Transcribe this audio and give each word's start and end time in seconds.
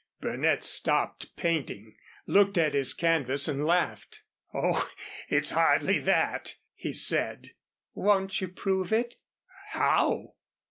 Burnett 0.19 0.63
stopped 0.63 1.35
painting, 1.35 1.95
looked 2.25 2.57
at 2.57 2.73
his 2.73 2.91
canvas 2.91 3.47
and 3.47 3.63
laughed. 3.63 4.23
"Oh, 4.51 4.89
it's 5.29 5.51
hardly 5.51 5.99
that," 5.99 6.55
he 6.73 6.91
said. 6.91 7.51
"Won't 7.93 8.41
you 8.41 8.47
prove 8.47 8.91
it?" 8.91 9.17
"How?" 9.73 10.33